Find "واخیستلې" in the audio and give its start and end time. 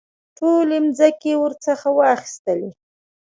1.93-2.71